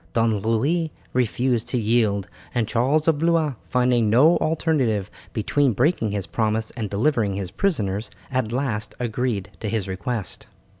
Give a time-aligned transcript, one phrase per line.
[0.13, 6.25] Don Louis refused to yield, and Charles of Blois, finding no alternative between breaking his
[6.25, 10.47] promise and delivering his prisoners, at last agreed to his request.